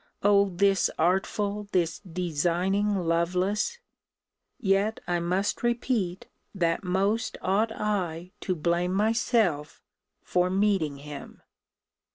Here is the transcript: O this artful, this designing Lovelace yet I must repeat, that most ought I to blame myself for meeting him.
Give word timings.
O 0.23 0.49
this 0.49 0.89
artful, 0.97 1.67
this 1.73 1.99
designing 1.99 2.95
Lovelace 3.05 3.77
yet 4.59 4.99
I 5.05 5.19
must 5.19 5.61
repeat, 5.61 6.27
that 6.55 6.83
most 6.83 7.37
ought 7.39 7.71
I 7.71 8.31
to 8.39 8.55
blame 8.55 8.95
myself 8.95 9.83
for 10.23 10.49
meeting 10.49 10.97
him. 10.97 11.43